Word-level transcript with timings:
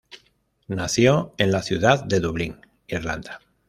Nació 0.69 1.35
en 1.37 1.51
la 1.51 1.61
ciudad 1.61 2.03
de 2.05 2.19
Dublín, 2.19 2.59
Irlanda. 2.87 3.39